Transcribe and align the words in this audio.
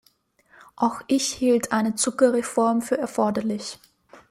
Auch 0.77 1.03
ich 1.07 1.27
hielt 1.27 1.71
eine 1.71 1.93
Zuckerreform 1.93 2.81
für 2.81 2.97
erforderlich. 2.97 3.77